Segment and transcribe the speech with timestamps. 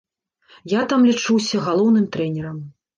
[0.73, 2.57] Я там лічуся галоўным трэнерам.